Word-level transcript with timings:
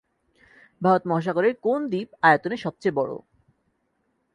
ভারত 0.81 1.03
মহাসাগরের 1.05 1.53
কোন 1.61 1.79
দ্বীপ 1.89 2.09
আয়তনে 2.21 2.57
সবচেয়ে 2.57 2.97
বড়? 2.99 3.11